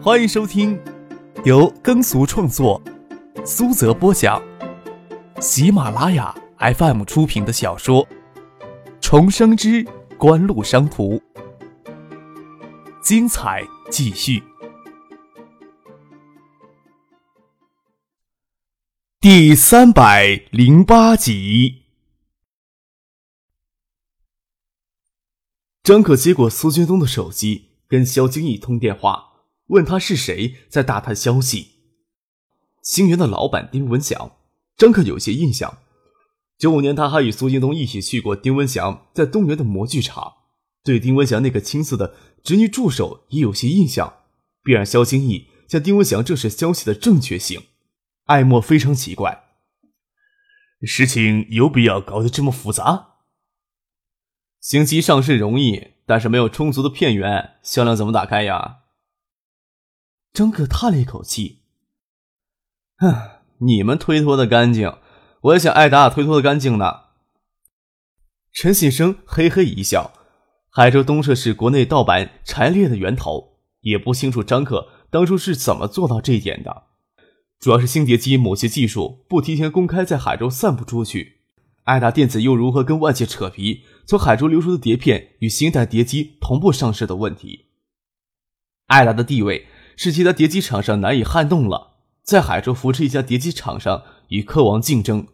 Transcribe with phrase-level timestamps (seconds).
[0.00, 0.80] 欢迎收听
[1.44, 2.80] 由耕俗创作、
[3.44, 4.40] 苏泽播讲、
[5.40, 8.06] 喜马拉雅 FM 出品的小说
[9.00, 9.84] 《重生之
[10.16, 11.14] 官路商途》，
[13.02, 14.40] 精彩继续，
[19.18, 21.82] 第三百零八集。
[25.82, 29.27] 张可接过苏军东的手机，跟肖京义通电话，
[29.68, 31.76] 问他是谁在打探消息。
[32.82, 34.36] 星源的老板丁文祥，
[34.76, 35.78] 张克有些印象。
[36.58, 40.32] 九五年，他还与苏京东一起去过丁文祥在东园的模具厂，
[40.82, 44.22] 对丁文祥那个青涩的侄女助手也有些印象，
[44.62, 47.62] 便让肖京义向丁文祥证实消息的正确性。
[48.24, 49.44] 艾莫非常奇怪，
[50.82, 53.16] 事情有必要搞得这么复杂？
[54.60, 58.77] 星期上市容易，但是没有充足的片源，销量怎么打开呀？
[60.38, 61.62] 张可叹了一口气
[62.98, 63.12] ：“哼，
[63.56, 64.96] 你们推脱的干净，
[65.40, 67.00] 我也想艾达推脱的干净呢。”
[68.54, 70.12] 陈信生嘿嘿一笑
[70.70, 76.84] ：“海州东社是国内盗版产业链的源头，也不清楚张可当初是怎么做到这一点的。
[77.58, 81.40] 主要是星碟机某些技术不提前公开，在海州散布出去。”
[81.82, 87.64] 爱达电子又如何跟外界扯皮，从海州流出的碟片与新代碟机同步上市的问题？
[88.86, 89.66] 爱达的地位
[89.98, 95.26] 是其他碟机厂商难以撼动了，在海州扶持一家碟机厂商与科王竞争，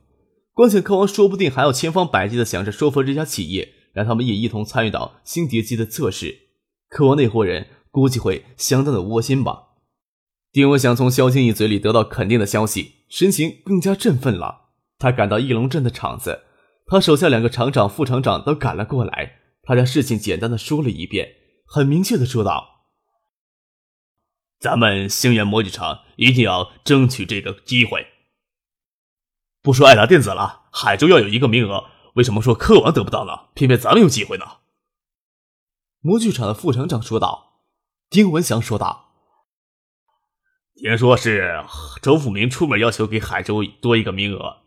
[0.54, 6.34] 关键科王说不定还要千方百计的想着说服这家企业，让他们也一同参与到新碟机的测试。
[6.88, 9.64] 科王那伙人估计会相当的窝心吧？
[10.50, 14.70] 丁文祥从肖庆义嘴里得到肯定的消息，神情更加振奋了。
[14.98, 16.40] 他赶到翼龙镇的厂子，
[16.86, 19.32] 他手下两个厂长、副厂长都赶了过来。
[19.62, 21.28] 他将事情简单的说了一遍，
[21.66, 22.73] 很明确的说道
[24.64, 28.06] ：“咱们星源模具厂一定要争取这个机会。
[29.60, 31.84] 不说爱达电子了，海州要有一个名额，
[32.14, 33.50] 为什么说科王得不到呢？
[33.52, 34.46] 偏偏咱们有机会呢？”
[36.00, 37.60] 模具厂的副厂长说道。
[38.08, 39.10] 丁文祥说道
[40.80, 41.62] ：“听说是
[42.00, 44.62] 周富明出面要求给海州多一个名额。”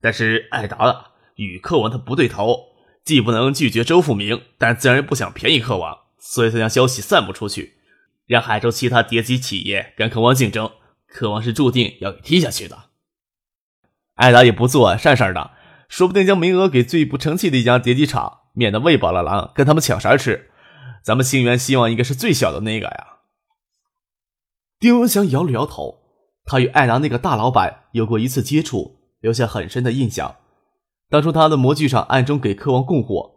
[0.00, 2.68] 但是艾达与克王他不对头，
[3.04, 7.76] 既不能拒绝周富明，但自然不想便宜克王，所以才将消息散布出去，
[8.26, 10.70] 让海州其他叠机企业跟克王竞争。
[11.06, 12.90] 克王是注定要给踢下去的。
[14.14, 15.52] 艾达也不做善事的，
[15.88, 20.50] 说不定将名额给最不成器的一家叠机厂，免得喂饱了狼跟他们抢食吃。
[21.02, 23.06] 咱们星源希望应该是最小的那个呀。
[24.78, 26.00] 丁文祥摇了摇头，
[26.44, 28.96] 他与艾达那个大老板有过一次接触。
[29.20, 30.36] 留下很深的印象。
[31.08, 33.32] 当初他的模具厂暗中给科王供货，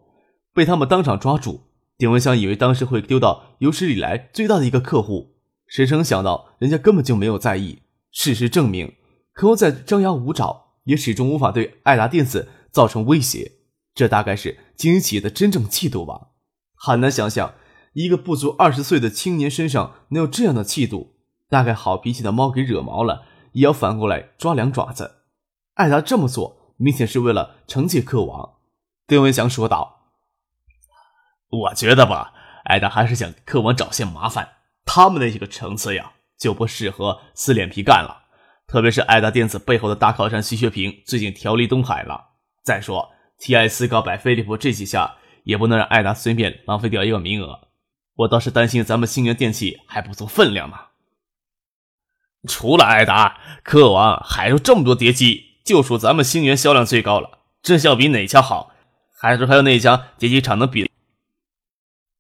[0.54, 1.69] 被他们当场抓住。
[2.00, 5.36] 丁文祥以为当时会丢到有史以来最大的一个客户，
[5.68, 7.82] 谁曾想到人家根本就没有在意。
[8.10, 8.96] 事实证明，
[9.34, 13.52] 客王在张牙舞爪，也始终无法对爱达电子造成威胁。
[13.94, 16.30] 这大概是经营企业的真正气度吧？
[16.74, 17.56] 很难想象
[17.92, 21.18] 一个不足二十岁的青年身上能有这样的气度。
[21.50, 25.24] 大概好脾气的猫给惹毛了，也要反过来抓两爪子。
[25.74, 28.54] 艾达这么做，明显是为了惩戒客王。
[29.06, 29.99] 丁文祥说道
[31.50, 32.34] ：“我觉得吧，
[32.66, 34.48] 艾达还是想给克王找些麻烦。
[34.86, 38.28] 他们那几个层次呀，就不适合撕脸皮干了。
[38.68, 42.22] 特别是艾达电子背后的大靠山徐学平，最近调离东海了。
[42.64, 43.68] 再说，T.I.
[43.68, 47.68] 斯高百飞利浦这几下，也不能让艾达随便浪费掉一个名额。
[48.16, 50.78] 我倒是担心咱们星源电器还不足分量呢。
[52.48, 58.72] 除了艾达，克王还有这么多叠机。”就属咱们星源销量最高了，这效比哪家好？
[59.22, 60.89] 还是还有那家叠机厂能比？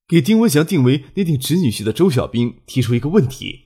[0.09, 3.65] 给丁文祥定为那顶侄女婿的周小兵提出一个问题：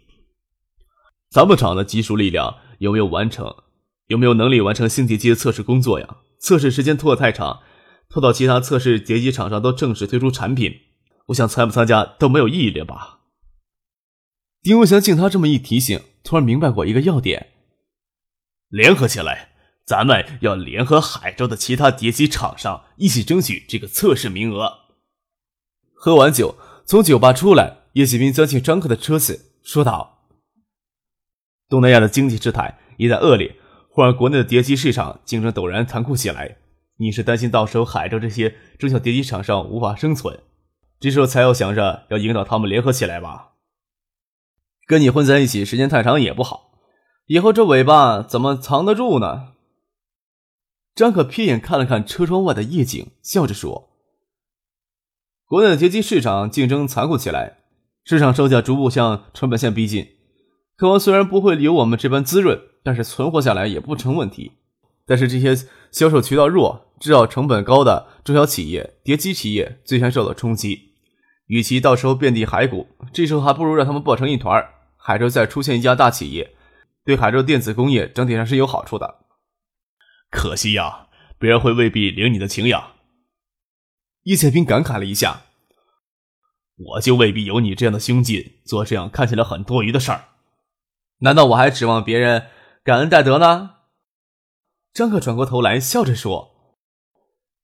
[1.32, 3.56] 咱们厂的技术力量有没有完成？
[4.08, 6.18] 有没有能力完成新叠机的测试工作呀？
[6.40, 7.62] 测试时间拖得太长，
[8.10, 10.74] 拖到其他测试叠机厂商都正式推出产品，
[11.28, 13.22] 我想参不参加都没有意义了吧？
[14.62, 17.52] 丁文祥经他这么一提醒，突然明白过一个要点：
[18.68, 19.52] 联合起来。
[19.86, 24.83] 咱们要联合海州的其他叠机厂商，一起争取这个测试名额。
[26.04, 30.28] 喝完酒，从酒吧出来，叶启明钻进张克的车子，说道
[31.70, 33.56] ：“东南亚的经济制态一旦恶劣，
[33.90, 36.58] 会让国内的叠机市场竞争陡然残酷起来。
[36.98, 40.38] 你是担心到时候海州这些中小叠机厂商无法生存，
[41.00, 43.54] 这时候才要想着要引导他们联合起来吧？
[44.86, 46.74] 跟你混在一起时间太长也不好，
[47.28, 49.54] 以后这尾巴怎么藏得住呢？”
[50.94, 53.92] 张可瞥眼看了看车窗外的夜景，笑着说
[55.54, 57.58] ：“国内的劫机市场竞争残酷起来，
[58.04, 60.08] 市场售价逐步向成本线逼近。
[60.76, 64.54] 客户虽然不会有我们这般滋润，但是存活下来也不成问题。
[65.06, 65.56] 但是这些
[65.92, 70.94] 销售渠道弱、制造成本高的中小企业、叠机企业最先受到冲击。
[71.46, 74.66] 与其到时候遍地骸骨，这时候还不如让他们抱成一团
[74.98, 76.56] 海州再出现一家大企业，
[77.06, 79.18] 对海州电子工业整体上是有好处的。
[80.32, 82.94] 可惜呀，别人会未必领你的情呀。
[84.24, 85.44] 叶剑平感慨了一下
[86.78, 90.26] ：“我就未必有你这样的胸襟，做这样看起来很多余的事儿。
[91.20, 92.48] 难道我还指望别人
[92.84, 93.72] 感恩戴德呢？”
[94.94, 96.78] 张克转过头来笑着说：“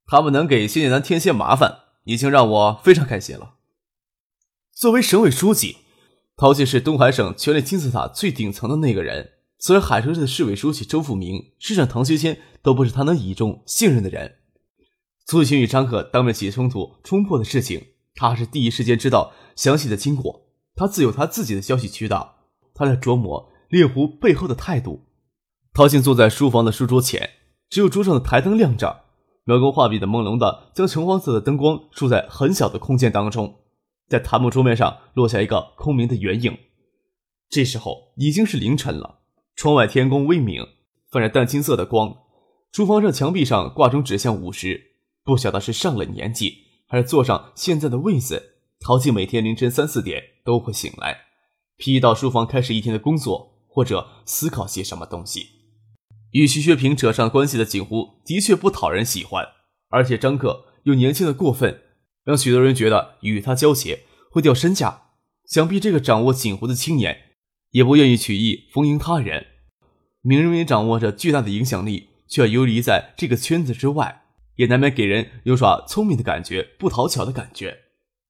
[0.08, 3.56] 他们能给谢剑南添些麻烦，已经让我非常开心了。”
[4.74, 5.78] 作为省委书记，
[6.36, 9.34] 陶进是东海省权力金字塔最顶层的那个人。
[9.60, 14.39] 虽然海城市的市委书记周富明、市长唐学谦都不是他能倚重信任的人，
[15.30, 20.48] 苏玉群与张可当面起冲突冲破的事情，他还是第一时间知道详细的经过。
[20.76, 22.38] 他自有他自己的消息渠道，
[22.74, 25.06] 他在琢磨猎狐背后的态度。
[25.72, 27.30] 陶静坐在书房的书桌前，
[27.70, 29.04] 只有桌上的台灯亮着，
[29.44, 33.60] 描工画笔的朦胧的将橙黄色的灯光束在很小的空间当中。
[34.08, 36.58] 在檀木桌面上落下一个空明的圆影。
[37.48, 39.20] 这时候已经是凌晨了，
[39.56, 40.66] 窗外天空微明，
[41.12, 42.18] 泛着淡青色的光。
[42.72, 44.89] 书房上墙壁上挂钟指向午时，
[45.30, 48.56] 不晓得是上了年纪，还是坐上现在的位子。
[48.80, 51.26] 陶静每天凌晨三四点都会醒来，
[51.78, 55.48] 披到书房开始一天的工作，或者思考些什么东西。
[56.31, 59.46] 与徐学平扯上关系的锦湖的确不讨人喜欢，
[59.90, 61.81] 而且张克又年轻的过分。
[62.24, 65.04] 让许多人觉得与他交结会掉身价，
[65.46, 67.36] 想必这个掌握锦湖的青年
[67.72, 69.46] 也不愿意取意逢迎他人。
[70.22, 74.19] 明明掌握着巨大的影响力，却游离在这个圈子之外，
[74.60, 77.80] 也难免给人有耍聪明的感觉，不讨巧的感觉。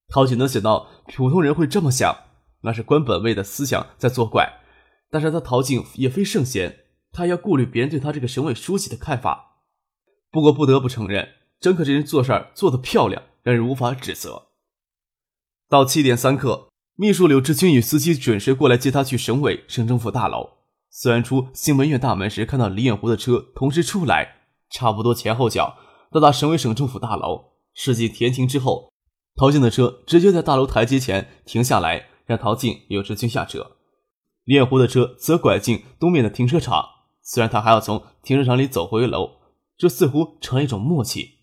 [0.07, 2.15] 陶景能想到普通人会这么想，
[2.61, 4.59] 那是官本位的思想在作怪。
[5.09, 6.81] 但是他陶静也非圣贤，
[7.11, 9.63] 他要顾虑别人对他这个省委书记的看法。
[10.29, 11.29] 不过不得不承认，
[11.59, 13.23] 张克这人做事儿做得漂亮。
[13.41, 14.49] 让人无法指责。
[15.69, 20.57] 到七点三刻，秘书柳志军与司机准时过来接他去省委省政府大楼。
[20.91, 25.77] 虽然出新闻院大门时看到李远湖的车同时出来，差不多前后脚
[26.11, 27.53] 到达省委省政府大楼。
[27.73, 28.91] 事情填停之后，
[29.35, 33.77] 陶静的车直接在大楼台阶前停下来，让陶静、柳志军下车。
[34.43, 36.85] 李远湖的车则拐进东面的停车场。
[37.21, 39.37] 虽然他还要从停车场里走回楼，
[39.77, 41.37] 这似乎成了一种默契。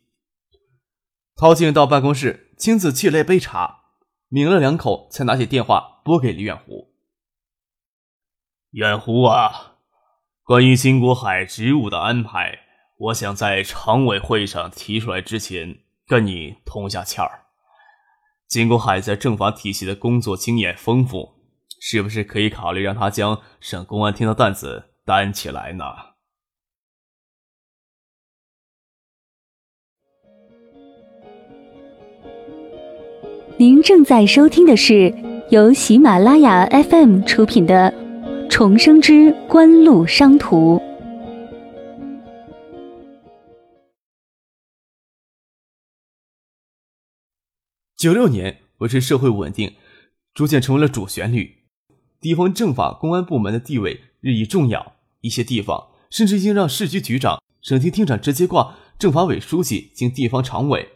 [1.36, 3.84] 陶静到办公室，亲自沏了一杯茶，
[4.28, 6.92] 抿了两口，才拿起电话拨给李远湖。
[8.70, 9.76] 远湖啊，
[10.42, 12.65] 关于金国海职务的安排，
[12.98, 17.42] 我想在常委会上提出来之前，跟你通下气儿。
[18.48, 21.34] 金国海在政法体系的工作经验丰富，
[21.78, 25.84] 是不是可以考虑让他将省公安厅的担子担起来呢？
[33.58, 35.14] 您正在收听的是
[35.50, 37.92] 由喜马拉雅 FM 出品的
[38.48, 40.78] 《重生之官路商途》。
[48.06, 49.74] 九六年，维持社会稳定
[50.32, 51.64] 逐渐成为了主旋律，
[52.20, 60.90] 地方政法公安部门的地位日益重要，一些地方甚至已经让市局局长、省厅厅长直接挂政法委书记兼地方常委。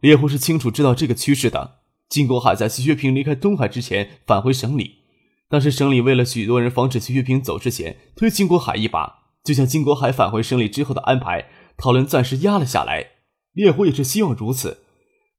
[0.00, 1.76] 猎户是清楚知道这个趋势的。
[2.08, 4.96] 金国海在徐学平离开东海之前返回省里，
[5.48, 13.10] 当时省里为了许多人防止徐学平走之前推金国海一把，就像金国海返回省里之后的安排，讨论暂时压了下来。
[13.52, 14.78] 烈虎也是希望如此，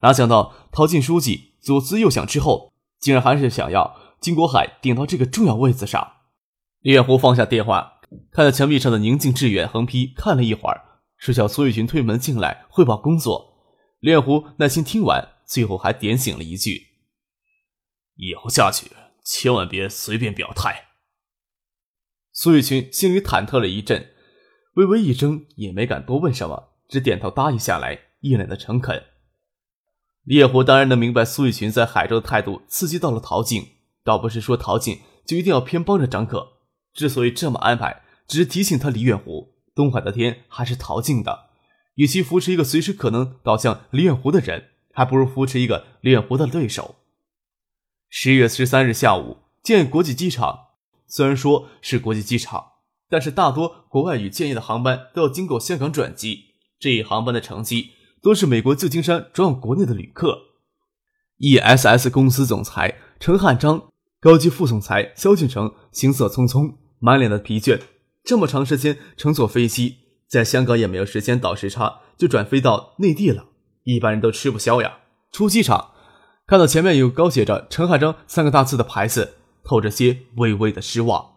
[0.01, 6.17] 哪想到陶晋书记左思右想之后，竟然还是想要金国海顶到这个重要位子上。
[6.81, 7.99] 李远湖放下电话，
[8.31, 13.53] 看着墙壁上的宁静致远横批，看了一会儿，是叫苏玉群推门进来汇报工作。
[13.99, 15.29] 李远湖耐心听完。
[15.43, 16.87] 最后还点醒了一句
[18.15, 18.89] ：“以后下去
[19.21, 20.85] 千万别随便表态。”
[22.31, 24.13] 苏玉群心里忐忑了一阵，
[24.75, 29.03] 微微一怔，也没敢多问什么，只点头答应下来，一脸的诚恳。
[30.23, 33.67] 烈火当然能明白苏玉群在海州的态度，刺激到了陶静，
[34.03, 36.53] 倒不是说陶静就一定要偏帮着张可，
[36.93, 41.47] 之所以这么安排，只是提醒他李远湖，东海的天还是陶静的，
[41.95, 44.69] 与其扶持一个随时可能倒向李远湖的人。
[44.93, 46.95] 还不如扶持一个李远湖的对手。
[48.09, 50.67] 十月十三日下午，建国际机场
[51.07, 52.73] 虽然说是国际机场，
[53.09, 56.55] 但是大多国外与建业的航班都要经过香港转机。
[56.77, 60.37] 这一航班的乘机都是美国旧金山转往国内的旅客。
[61.37, 67.79] E.S.S 公司总裁陈汉章、高级副总裁肖俊成行色匆匆，满脸的疲倦。
[68.23, 69.95] 这么长时间乘坐飞机，
[70.27, 73.47] 在香港也没有时间倒时差，就转飞到内地了。
[73.83, 74.99] 一般人都吃不消呀。
[75.31, 75.93] 出机场，
[76.45, 81.31] 看到前面有高写着“陈汉章”三个大字的牌子，透着些微微的失望。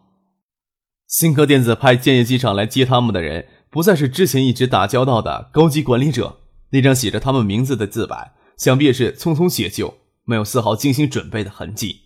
[1.06, 6.40] 新科电子派建业机场来接他们的人，不再是之前一直打交道的高级管理者。
[6.74, 12.00] 那张写着他们名字的字板，想必是匆匆写就，没有丝毫精心准备的痕迹。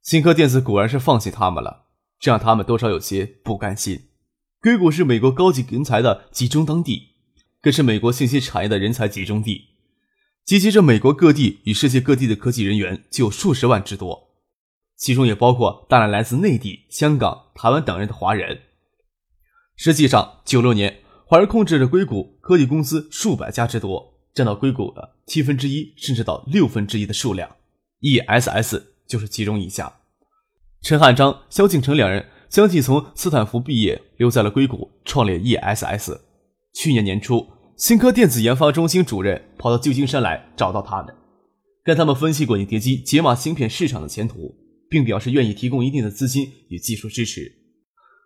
[0.00, 4.08] 新科电子果然是放弃他们了，这让他们多少有些不甘心。
[4.62, 7.10] 硅谷是美国高级人才的集中当地，
[7.60, 9.66] 更是美国信息产业的人才集中地，
[10.46, 14.30] 集结着美国各地与世界各地的科技人员就有数十万之多。
[14.96, 18.62] 其中也包括大量来自内地、香港、台湾等人的华人。
[19.76, 21.01] 实际上，九六年，
[21.32, 27.48] 华人控制着硅谷科技公司数百家之多，占到硅谷的七分之一，甚至到六分之一的数量。
[28.02, 29.90] ESS 就是其中一家。
[30.82, 36.18] 陈汉章、萧敬腾两人相继从斯坦福毕业，留在了硅谷创立 ESS。
[36.74, 37.46] 去年年初，
[37.78, 41.14] 新科电子研发中心主任跑到旧金山来找到他们，
[41.82, 44.54] 跟他们分析过影碟机解码芯片市场的前途。
[44.90, 47.50] 并表示愿意提供一定的资金与技术支持。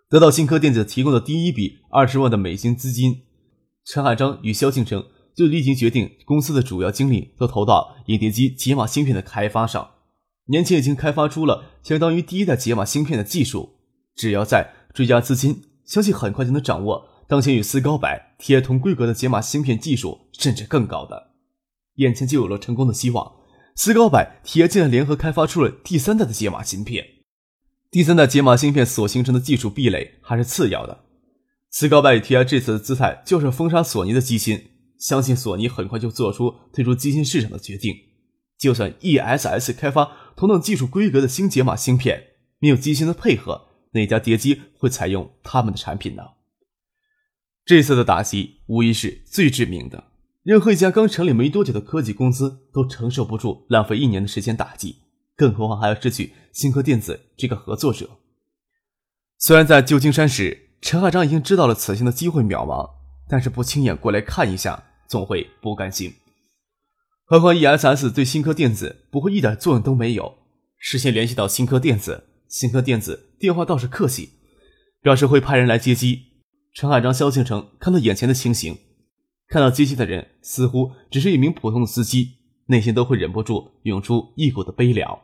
[0.08, 3.22] 得到新科电子提供的第一笔二十万的美金资金，
[3.84, 9.90] 陈汉章与萧敬腾就立即决定公司的主要精力都投到影碟机解码芯片的开发上。
[10.46, 13.70] 年前已经开发出了相当于第一代解码芯片的技术，
[14.14, 18.08] 只要再追加资金，相信很快就能掌握当前与思高柏、
[18.38, 21.32] 铁同规格的解码芯片技术，甚至更高的。
[21.96, 23.32] 眼前就有了成功的希望。
[23.75, 27.04] 思高柏、铁竟然联合开发出了第三代的解码芯片。
[27.90, 31.05] 第三代解码芯片所形成的技术壁垒还是次要的。
[31.71, 37.95] 思高拜与 TI 这次的姿态就是封杀索尼的机芯，相信索尼很快就做出退出机芯市场的决定。
[38.59, 42.23] 就算 ESS 开发同等技术规格的新解码芯片，
[42.59, 46.23] 没有机芯的配合，哪家碟机会采用他们的产品呢？
[47.64, 50.05] 这次的打击无疑是最致命的。
[50.43, 54.97] 任何一家刚成立没多久的科技公司都承受不住浪费一年的时间打击，
[55.37, 58.09] 更何况还要失去新科电子这个合作者。
[59.38, 62.88] 虽然在旧金山时，陈海章已经知道了此行的机会渺茫，
[63.28, 66.14] 但是不亲眼过来看一下，总会不甘心。
[67.25, 70.38] 何况 ESS 对新科电子不会一点作用都没有。
[70.78, 74.31] 事先联系到新科电子，新科电子电话倒是客气，
[75.02, 76.23] 表示会派人来接机。
[76.73, 78.78] 陈海章、萧敬腾看到眼前的情形。
[79.49, 85.19] 看到接机的人似乎只是一名普通的司机，内心都会忍不住涌出一股的悲凉。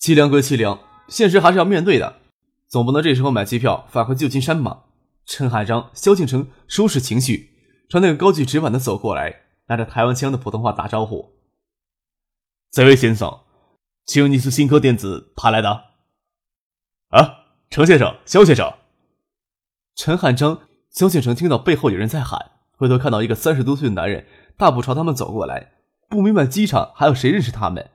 [0.00, 0.78] 凄凉归凄凉，
[1.08, 2.20] 现实还是要面对的，
[2.68, 4.84] 总不能这时候买机票返回旧金山吧？
[5.26, 7.50] 陈海章、萧敬腾收拾情绪，
[7.90, 11.34] 朝那个高举纸板的走过来，拿着台湾腔的普通话打招呼
[12.70, 13.40] ：“这位先生，
[14.06, 15.84] 请你是新科电子派来的
[17.10, 18.72] ？”“啊，陈先生，肖先生。”
[19.96, 22.52] 陈汉章、萧敬腾听到背后有人在喊。
[22.76, 24.24] 回头看到一个三十多岁的男人
[24.56, 25.72] 大步朝他们走过来，
[26.08, 27.90] 不明白机场还有谁认识他们。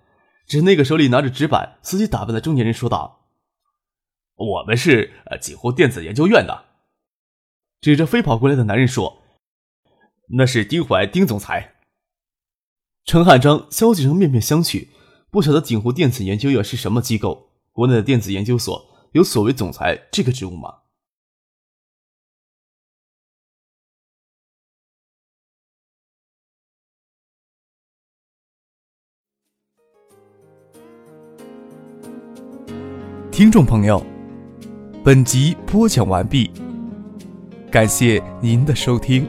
[0.45, 3.27] 只是那个手里拿着纸板、司机打扮的中年人说道
[4.35, 6.65] ：“我们是呃锦湖电子研究院的。”
[7.81, 9.23] 指着飞跑过来的男人说
[10.37, 11.75] ：“那是丁怀丁总裁。”
[13.05, 14.87] 陈汉章、萧景成面面相觑，
[15.29, 20.82] 不晓得锦湖电子研究院是什么机构，国内的电子研究所有所谓总裁这个职务吗？
[33.33, 33.99] 听众朋友，
[35.03, 36.51] 本集播讲完毕，
[37.71, 39.27] 感谢您的收听。